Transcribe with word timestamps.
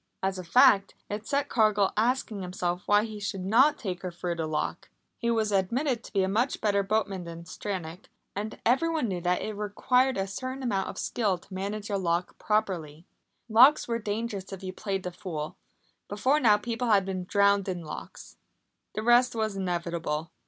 As 0.23 0.39
a 0.39 0.43
fact, 0.43 0.95
it 1.11 1.27
set 1.27 1.47
Cargill 1.47 1.93
asking 1.95 2.41
himself 2.41 2.81
why 2.87 3.03
he 3.03 3.19
should 3.19 3.45
not 3.45 3.77
take 3.77 4.01
her 4.01 4.09
through 4.11 4.33
the 4.33 4.47
lock. 4.47 4.89
He 5.19 5.29
was 5.29 5.51
admitted 5.51 6.03
to 6.03 6.11
be 6.11 6.23
a 6.23 6.27
much 6.27 6.59
better 6.59 6.81
boatman 6.81 7.23
than 7.23 7.43
Stranack, 7.45 8.09
and 8.35 8.59
everyone 8.65 9.07
knew 9.07 9.21
that 9.21 9.43
it 9.43 9.53
required 9.53 10.17
a 10.17 10.25
certain 10.25 10.63
amount 10.63 10.89
of 10.89 10.97
skill 10.97 11.37
to 11.37 11.53
manage 11.53 11.91
a 11.91 11.97
lock 11.99 12.35
properly. 12.39 13.05
Locks 13.47 13.87
were 13.87 13.99
dangerous 13.99 14.51
if 14.51 14.63
you 14.63 14.73
played 14.73 15.03
the 15.03 15.11
fool. 15.11 15.55
Before 16.09 16.39
now 16.39 16.57
people 16.57 16.87
had 16.87 17.05
been 17.05 17.25
drowned 17.25 17.69
in 17.69 17.83
locks. 17.83 18.37
The 18.95 19.03
rest 19.03 19.35
was 19.35 19.55
inevitable. 19.55 20.31